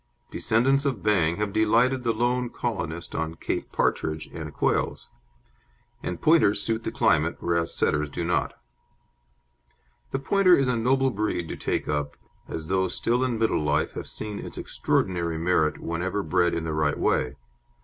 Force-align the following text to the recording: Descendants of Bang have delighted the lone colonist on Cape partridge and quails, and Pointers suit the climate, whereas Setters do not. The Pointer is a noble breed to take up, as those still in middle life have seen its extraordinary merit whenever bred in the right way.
Descendants 0.31 0.83
of 0.83 1.03
Bang 1.03 1.35
have 1.35 1.53
delighted 1.53 2.01
the 2.01 2.11
lone 2.11 2.49
colonist 2.49 3.13
on 3.13 3.35
Cape 3.35 3.71
partridge 3.71 4.25
and 4.33 4.51
quails, 4.51 5.09
and 6.01 6.19
Pointers 6.19 6.59
suit 6.59 6.83
the 6.83 6.91
climate, 6.91 7.37
whereas 7.39 7.71
Setters 7.77 8.09
do 8.09 8.23
not. 8.23 8.53
The 10.09 10.17
Pointer 10.17 10.57
is 10.57 10.67
a 10.67 10.75
noble 10.75 11.11
breed 11.11 11.47
to 11.49 11.55
take 11.55 11.87
up, 11.87 12.17
as 12.47 12.67
those 12.67 12.95
still 12.95 13.23
in 13.23 13.37
middle 13.37 13.61
life 13.61 13.93
have 13.93 14.07
seen 14.07 14.39
its 14.39 14.57
extraordinary 14.57 15.37
merit 15.37 15.79
whenever 15.79 16.23
bred 16.23 16.55
in 16.55 16.63
the 16.63 16.73
right 16.73 16.97
way. 16.97 17.35